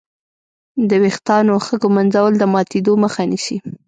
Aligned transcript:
د 0.89 0.91
وېښتانو 1.03 1.53
ښه 1.65 1.75
ږمنځول 1.83 2.33
د 2.37 2.43
ماتېدو 2.53 2.93
مخه 3.03 3.21
نیسي. 3.31 3.57